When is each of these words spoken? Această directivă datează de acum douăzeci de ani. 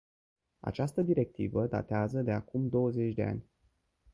Această 0.59 1.01
directivă 1.01 1.67
datează 1.67 2.21
de 2.21 2.31
acum 2.31 2.67
douăzeci 2.67 3.13
de 3.13 3.23
ani. 3.23 3.45